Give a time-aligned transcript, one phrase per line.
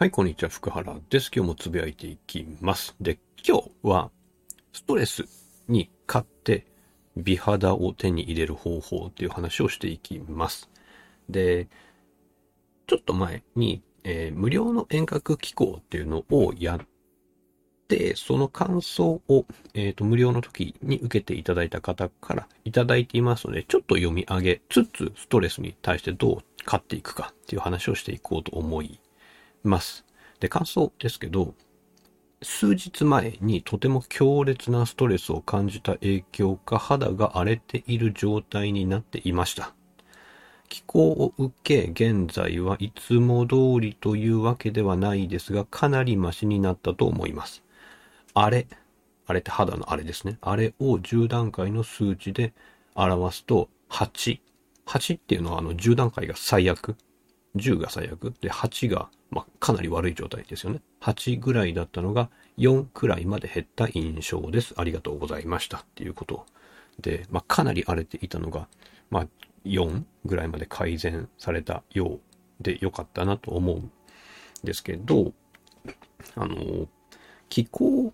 [0.00, 1.30] はい、こんにちは、福原です。
[1.30, 2.96] 今日もつぶやいていきます。
[3.02, 4.10] で、今日は、
[4.72, 5.26] ストレス
[5.68, 6.64] に勝って
[7.18, 10.70] 美肌を手に入れる方法っていう話をしていきます。
[11.28, 11.68] で、
[12.86, 16.86] ちょっと前に、えー無料の遠隔機構っていうのをやっ
[17.86, 19.44] て、その感想を、
[19.74, 28.98] えっ、と、無料の時に受けていただいた方からいただいていますので、ちょっと読み上げつつ、ストレスに対してどう勝っていくかっていう話をしていこうと思い
[29.62, 30.04] ます。
[30.40, 31.54] で、感想ですけど、
[32.42, 39.74] 数日前にとても強烈なストレスを感じた影響か肌が荒れている状態になっていました。
[40.70, 47.62] 気候を受け、現在はいつも通りというわけではないですが、かなりマシになったと思います。
[48.32, 48.66] 荒れ、
[49.26, 50.38] 荒れって肌の荒れですね。
[50.40, 52.54] 荒れを10段階の数値で
[52.94, 54.40] 表すと、8。
[54.86, 56.96] 8っていうのはあの10段階が最悪。
[57.56, 58.32] 10が最悪。
[58.40, 60.80] で、8が、まあ、かなり悪い状態ですよね。
[61.00, 64.74] 8ぐらいだったのが4くらいまで減った印象です。
[64.76, 65.78] ありがとうございました。
[65.78, 66.46] っていうこと
[67.00, 68.68] で、まあ、かなり荒れていたのが、
[69.08, 69.26] まあ、
[69.64, 72.20] 4ぐらいまで改善されたよう
[72.60, 73.90] で良かったなと思うん
[74.64, 75.32] ですけど、
[76.34, 76.88] あの、
[77.48, 78.12] 気候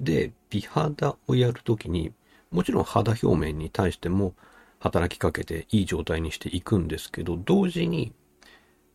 [0.00, 2.12] で美肌をやるときに、
[2.50, 4.34] もちろん肌表面に対しても
[4.80, 8.12] 働きかけていい状態にしていくんですけど、同時に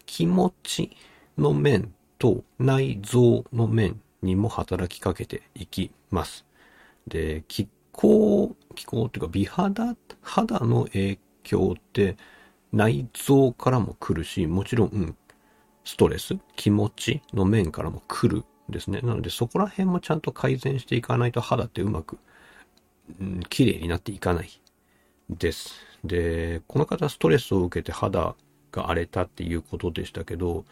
[0.06, 0.96] 気持ち
[1.38, 6.46] の面と内臓の面にも働きかけていきます。
[7.08, 12.18] で、気候、気候っていうか美肌、肌の影響って
[12.72, 15.18] 内臓からも来るし、もちろん、うん
[15.86, 19.02] ストレス、気持ちの面からも来るですね。
[19.02, 22.18] なのでそこら辺もちゃんと改善していかないと肌ってうまく、
[23.20, 24.50] うん、綺麗になっていかない
[25.30, 25.76] です。
[26.04, 28.36] で、この方ストレスを受けて肌
[28.72, 30.66] が荒れたっていうことでしたけど、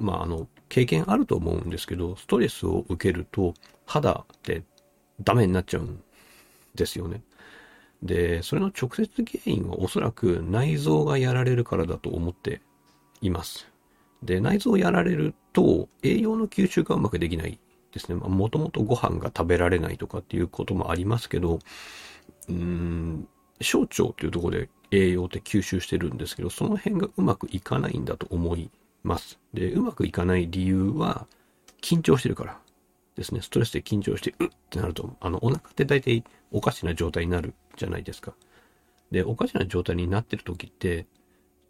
[0.00, 3.54] まああの、経験あると思うんですけど、ストレスを受けると
[3.86, 4.64] 肌って
[5.22, 6.02] ダメになっちゃうん
[6.74, 7.22] ですよね。
[8.02, 12.60] で、それの直接原因はおそらく内臓がやられるからだと思って
[13.20, 13.68] います。
[14.22, 17.58] で、内臓をやられると栄養の吸収がうまくできない
[17.92, 18.14] ですね。
[18.14, 21.58] もともとご飯が食べられないとかっていうこともありますけど、
[22.48, 23.28] うーん、
[23.60, 28.70] 小腸っていうとこで栄養って吸収してるんですけど、その辺がうまくいかないんだと思い
[29.02, 29.38] ます。
[29.54, 31.26] で、うまくいかない理由は、
[31.82, 32.60] 緊張してるから
[33.16, 33.40] ですね。
[33.40, 38.34] ストレスで緊張して、うってなると、あの、お腹って大体おかしな状態になるじゃないですか。
[39.10, 41.06] で、おかしな状態になってる時って、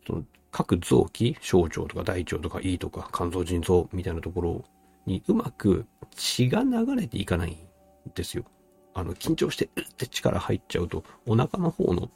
[0.07, 4.65] その各臓器、小腸とか大腸とか胃とか肝臓、腎臓みたいなところ
[5.07, 5.87] にうまく
[6.17, 7.57] 血が流れていかないん
[8.15, 8.45] ですよ。
[8.95, 12.11] あの、緊張して、うって力入っちゃうと、お腹の方の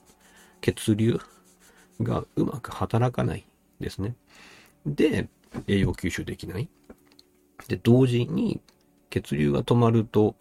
[0.61, 1.21] 血流
[2.03, 3.47] がうまく働かない
[3.81, 4.17] ですね。
[4.87, 5.29] で、
[5.67, 6.69] 栄養吸収できない。
[7.69, 8.61] で、同時に
[9.11, 10.37] 血流が止まると、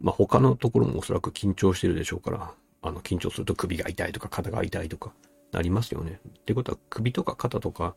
[0.00, 5.12] まあ、他のところもおそらく緊張してるでしょうから、あの、緊張すると首が痛いとか肩が痛いとか
[5.52, 6.20] なりますよね。
[6.28, 7.94] ってことは首とか肩とか、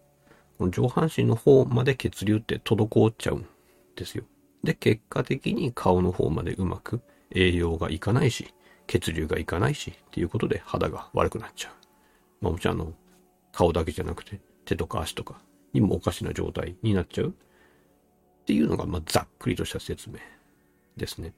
[0.58, 3.46] この上半身の方まで血流って滞っちゃうん
[3.96, 4.24] ですよ。
[4.64, 7.02] で、結果的に顔の方までうまく
[7.32, 8.54] 栄養がいかないし、
[8.88, 11.74] 血流がいかないし、っていうことで肌が悪くなっちゃう。
[12.42, 12.94] まあもちろんあの、
[13.52, 15.42] 顔だけじゃなくて手とか足とか
[15.74, 17.30] にもおかしな状態になっちゃう。
[17.30, 20.18] っていうのが、まあざっくりとした説明
[20.98, 21.34] ですね。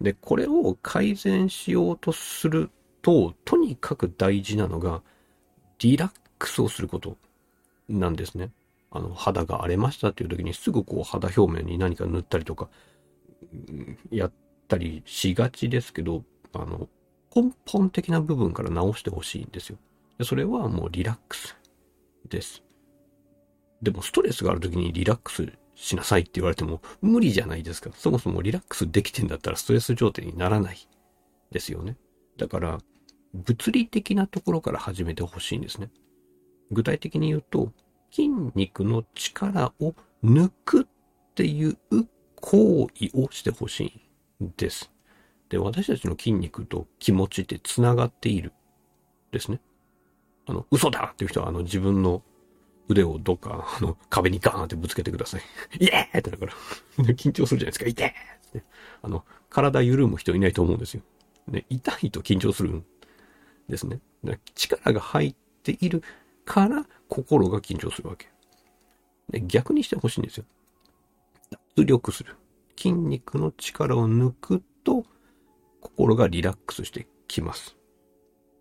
[0.00, 2.70] で、これを改善しようとする
[3.02, 5.02] と、とにかく大事なのが、
[5.78, 7.16] リラックスをすること
[7.88, 8.50] なんですね。
[8.90, 12.68] あの、肌が荒れましたっていう時にすぐこう肌表面に何か塗ったりとか、
[14.10, 14.32] やっ
[14.68, 16.88] たりしがちですけど、あの、
[17.34, 19.78] 根本的な部分から直してほしいんですよ。
[20.22, 21.56] それはもうリラックス
[22.28, 22.62] です。
[23.84, 27.90] でもストレスがある時にリラックスしなさいって言われても無理じゃないですか。
[27.94, 30.88] そもそもリラックスできてんだったらストレス状態にならない
[31.50, 31.96] ですよね。
[32.38, 32.78] だから、
[33.34, 35.90] 物理的なところから始めてほしいんですね。
[36.70, 37.72] 具体的に言うと、
[38.10, 39.94] 筋肉の力を
[40.24, 40.84] 抜くっ
[41.34, 41.76] ていう
[42.36, 43.92] 行為をしてほし
[44.40, 44.90] いんです。
[45.48, 48.52] で、私たちの筋肉と気持ちって繋がっている
[49.32, 49.60] ですね。
[50.46, 52.22] あの、嘘だっていう人は、あの、自分の
[52.88, 55.42] 腕をどっか、あの、壁にガーンってぶつけてください。
[55.80, 56.52] イエーってだから、
[57.14, 57.86] 緊張するじゃないですか。
[57.86, 58.14] 痛え
[58.48, 58.64] って。
[59.02, 61.02] あの、体緩む人いないと思うんですよ。
[61.48, 62.84] ね、痛いと緊張するん
[63.68, 64.00] ですね。
[64.54, 66.02] 力が入っている
[66.44, 68.28] から心が緊張するわけ。
[69.30, 70.44] で逆にしてほしいんですよ。
[71.76, 72.36] 脱力する。
[72.76, 75.04] 筋肉の力を抜くと
[75.80, 77.76] 心がリラックスしてきます。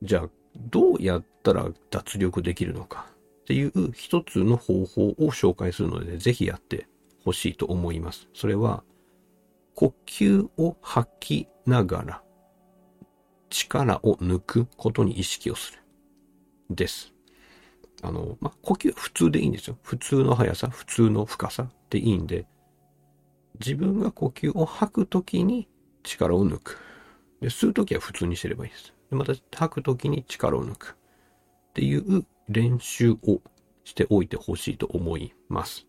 [0.01, 3.07] じゃあ、どうやったら脱力できるのか
[3.43, 6.87] っていう一つの方法を紹介するので、ぜひやって
[7.25, 8.29] ほしいと思います。
[8.33, 8.83] それは、
[9.75, 12.23] 呼吸を吐きながら、
[13.49, 15.79] 力を抜くことに意識をする。
[16.69, 17.13] です。
[18.01, 19.77] あの、まあ、呼吸普通でいいんですよ。
[19.83, 22.45] 普通の速さ、普通の深さでいいんで、
[23.59, 25.67] 自分が呼吸を吐くときに
[26.03, 26.77] 力を抜く。
[27.41, 28.93] で、吸うときは普通にしてればいいです。
[29.09, 30.97] で、また吐くときに力を抜く。
[31.69, 33.41] っていう練習を
[33.83, 35.85] しておいてほしいと思います。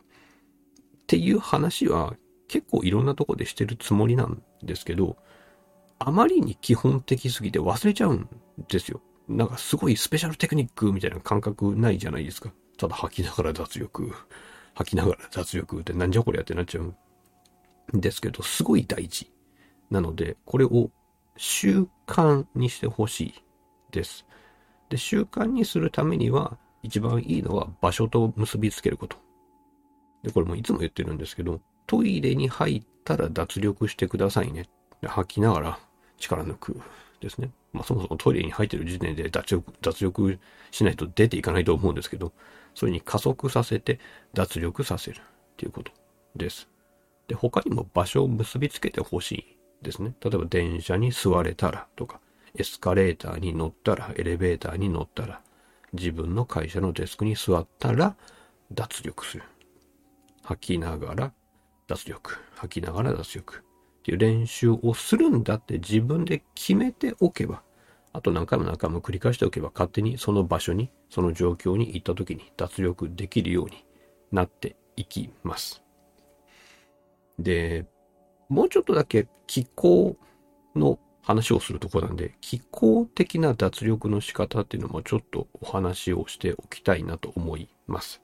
[1.03, 2.15] っていう話は
[2.49, 5.17] 結構いろんなとこでしてるつもりなんですけど、
[5.99, 8.29] あまりに基本的すぎて忘れちゃうん
[8.69, 9.01] ですよ。
[9.29, 12.53] なんかすごいスペシャルテクニックみたいな感覚ないじゃないですか。
[12.77, 14.13] ただ吐きながら脱力、
[14.75, 19.31] 吐きながら脱力ってなんじゃこりゃってなっちゃうんですけど、すごい大事。
[19.91, 20.91] なので、これを
[21.37, 23.35] 習慣にしてほしい
[23.93, 24.27] です。
[24.95, 29.17] で、習慣にするためには、一番いいのは場所と結びつけること。
[30.23, 34.69] で、これもいつも言ってるんですけど、トイレに入ったら脱力してくださいね。
[35.01, 35.79] で吐きながら
[36.17, 36.81] 力抜く
[37.21, 37.51] ですね。
[37.73, 40.39] まあそもそもトイレに入ってる時点で脱力、脱力
[40.71, 42.33] しないと出ていかないと思うんですけど、
[42.77, 43.99] それに加速させて
[44.33, 45.23] 脱力させるっ
[45.57, 45.91] ていうこと
[46.37, 46.69] です。
[47.27, 50.15] で、他にも場所を結びつけてほしいですね。
[50.21, 52.21] 例えば電車に座れたらとか、
[52.57, 55.41] エスカレーターに乗ったら、エレベーターに乗ったら、
[55.93, 58.17] 自分の会社のデスクに座ったら、
[58.73, 59.45] 脱力する。
[60.43, 61.33] 吐きながら
[61.87, 62.39] 脱力。
[62.55, 63.63] 吐きながら脱力。
[64.01, 67.63] っていう練習をするんだって自分で決めておけば、
[68.13, 73.85] あと何回も何回も繰り返しておけば、勝手にその場所に、その状況に行った時に脱力できるように
[74.31, 75.83] なっていきます。
[77.39, 77.87] で、
[78.49, 80.17] もうちょっとだけ気候
[80.77, 88.21] の話をするところなんで、気候的な脱力の仕方っていうのもちょっとお話をしておきたいなと思います。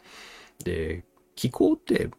[0.65, 1.05] で、
[1.35, 2.11] 気候って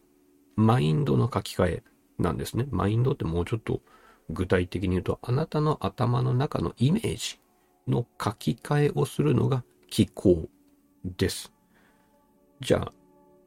[0.55, 1.83] マインドの書き換え
[2.17, 2.67] なんですね。
[2.71, 3.81] マインドってもうちょっと
[4.29, 7.39] 具体的に言うと、あなたの頭の中のイメージ
[7.87, 10.47] の書き換えをするのが気候
[11.05, 11.53] です。
[12.59, 12.93] じゃあ、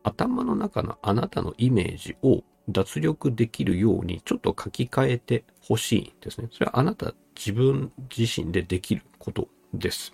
[0.04, 6.48] 頭の中のあなたのイメージを脱力できるようにちょっと書き換えてほしいんですね。
[6.52, 10.12] それはあなた自分自身でできることです。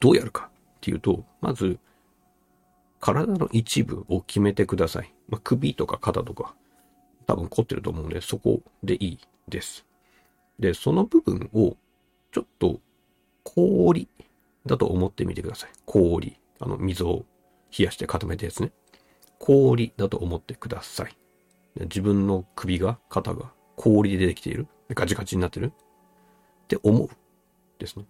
[0.00, 1.78] どうやるかっていうと、まず、
[3.00, 5.12] 体の一部を決めてください。
[5.28, 6.54] まあ、首とか肩とか、
[7.26, 9.18] 多分凝ってると思うんで、そこでいい
[9.48, 9.84] です。
[10.58, 11.76] で、その部分を、
[12.30, 12.80] ちょっと、
[13.42, 14.08] 氷
[14.66, 15.70] だと思ってみてください。
[15.84, 16.36] 氷。
[16.60, 17.24] あの、水を
[17.76, 18.70] 冷やして固めたやつね。
[19.38, 21.16] 氷だと思ってください。
[21.80, 24.68] 自分の首が、肩が氷でできている。
[24.90, 25.72] ガチガチになってる。
[26.76, 27.08] って思う。
[27.78, 28.04] ですね。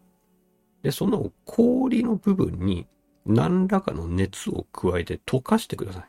[0.82, 2.87] で、その氷の部分に
[3.26, 6.05] 何らかの熱を加えて溶かしてください。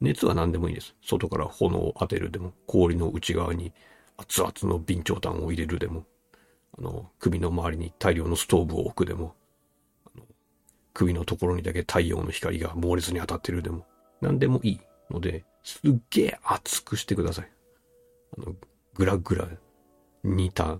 [0.00, 0.94] 熱は何でもいいです。
[1.02, 3.72] 外から炎を当てるでも、氷の内側に
[4.16, 6.04] 熱々の備長炭を入れるでも、
[6.78, 9.34] あの、首の周りに大量のストーブを置くでも、
[10.06, 10.24] あの
[10.94, 13.86] 首のところにだけ太陽の光が猛烈に当たってるでも、
[14.20, 14.80] 何でもいい
[15.10, 17.50] ので、すっげえ熱くしてください。
[18.38, 18.54] あの、
[18.94, 19.48] ぐらぐら
[20.24, 20.78] 煮た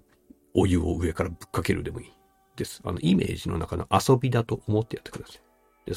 [0.54, 2.12] お湯を上からぶっかけるでもいい
[2.56, 2.80] です。
[2.84, 5.90] あの、イメージの中の遊びだと思ってやってください。
[5.90, 5.94] で、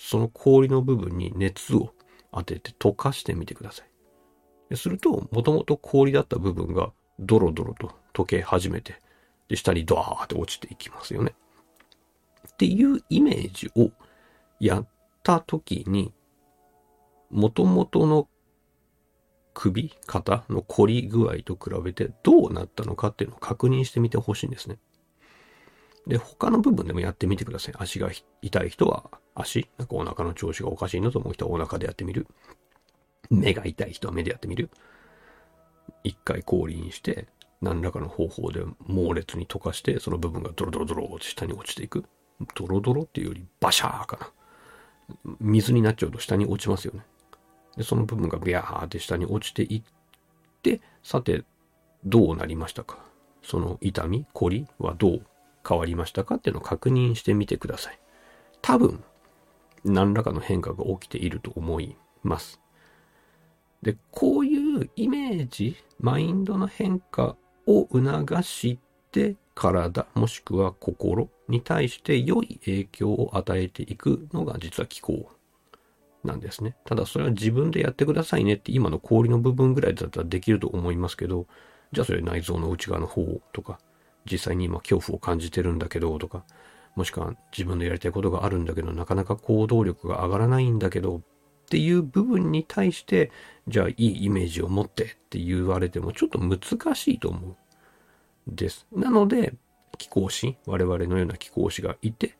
[0.00, 1.94] その氷の部分に熱を
[2.32, 3.88] 当てて溶かしてみてください。
[4.70, 9.00] ですると、もともと氷だった部分がドロドロと溶け始めて、
[9.48, 11.34] で、下にドワーって落ちていきますよね。
[12.52, 13.90] っていうイメージを
[14.60, 14.88] やっ
[15.22, 16.12] たときに、
[17.30, 18.28] 元々の
[19.54, 24.78] 首、肩の凝り具合と比べてどうなったのかっていうのを確認してみてほしいんですね。
[26.06, 27.74] で、他の部分でもやってみてください。
[27.78, 28.10] 足が
[28.42, 32.26] 痛い人は足、なんかお腹の調子がおかしいなと思う人はお腹でやってみる。
[33.30, 34.68] 目が痛い人は目でやってみる。
[36.02, 37.28] 一回氷にして、
[37.62, 42.04] 何らかの方法で猛烈に溶かして、その部分がドロドロドロって下に落ちていく。
[42.54, 44.30] ドロドロっていうよりバシャーかな。
[45.40, 47.00] 水になっちゃうと下に落ちますよね。
[47.76, 49.82] で、その部分がビャーって下に落ちていっ
[50.62, 51.44] て、さて、
[52.04, 52.98] どうなりましたか？
[53.42, 55.26] その痛み、凝りはどう
[55.66, 57.98] 変わりましたかっていうのを確認してみてください。
[58.62, 59.02] 多分、
[59.84, 62.60] 何らかの変化が起きていると思います。
[63.82, 68.78] で、こういうイメージ、マインドの変化を促し
[69.12, 75.30] て、体もしくは心に対して良い影響を与えていくのが実は気候
[76.24, 76.76] なんですね。
[76.84, 81.46] ただそれは自分でやってくださいねって今の氷の部分ぐらいだったらできると思いますけど、
[81.92, 83.78] じゃあそれ内臓の内側の方とか、
[84.30, 86.44] 実際に今恐怖を感じてるんだけどとか、
[86.96, 91.20] もしくは自分のやりたいことがあるんだけど、なかなか行動力が上がらないんだけどっ
[91.68, 93.30] ていう部分に対して、
[93.68, 96.58] じゃあいいイメージを持ってって言われてもちょっと難
[96.94, 97.56] しいと思う
[98.46, 98.86] です。
[98.92, 99.54] なので、
[99.98, 102.36] 貴公子、我々のような貴公子がいて、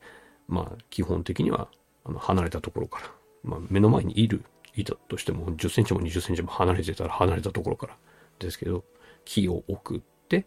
[0.47, 1.69] まあ基本的には
[2.03, 3.11] あの離れたところから、
[3.45, 4.43] まあ目の前にいる、
[4.75, 7.97] いたとしても10センチも20センチも離れてたら離れたところから
[8.39, 8.83] ですけど、
[9.23, 10.45] 木を送って、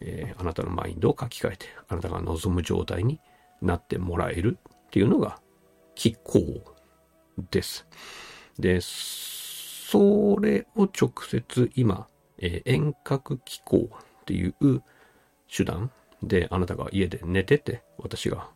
[0.00, 3.20] えーあなたのマインドを書き換えて、あなたが望む状態に
[3.60, 5.40] なってもらえるっていうのが
[5.94, 6.40] 気候
[7.50, 7.86] です。
[8.58, 12.06] で、それを直接今、
[12.38, 13.88] えー遠隔気候
[14.22, 14.82] っていう
[15.54, 15.90] 手段
[16.22, 18.48] であなたが家で寝てて、私が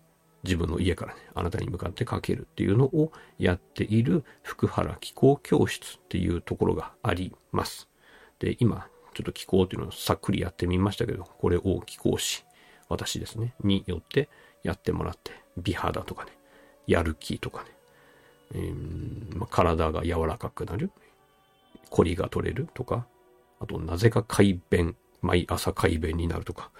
[0.44, 7.88] 自分の家からね、あなたに向かってかけるっていうのをやっている福原気候教室っていうところがあります。
[8.38, 12.44] で、今、ちょっと気候っていうのをさっくりやってみましたけど、これを気候師、
[12.88, 14.28] 私ですね、によって
[14.62, 16.32] やってもらって、美肌とかね、
[16.86, 17.70] やる気とかね、
[18.54, 20.92] えーまあ、体が柔らかくなる、
[21.90, 23.06] 凝りが取れるとか、
[23.60, 26.70] あと、なぜか快便、毎朝快便になるとか、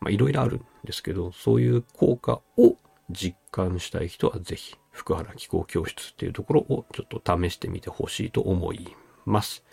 [0.00, 2.76] まあ、いろいろあるんですけど、そういう効果を
[3.12, 9.64] 実感したい人はぜひ、福原気候教室っていうところをちょっと試してみてほしいと思います。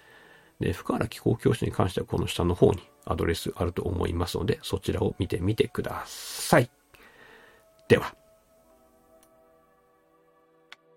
[0.60, 6.70] で、福原気候教室に関してはこの下の方にアドレスあると思いますので、そちらを見てみてください。
[7.88, 8.19] では。